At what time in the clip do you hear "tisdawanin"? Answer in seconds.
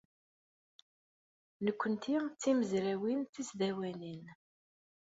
3.33-4.25